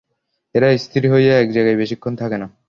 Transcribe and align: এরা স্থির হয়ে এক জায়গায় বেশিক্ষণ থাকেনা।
এরা 0.55 0.67
স্থির 0.77 1.03
হয়ে 1.11 1.29
এক 1.41 1.47
জায়গায় 1.55 1.79
বেশিক্ষণ 1.81 2.13
থাকেনা। 2.15 2.47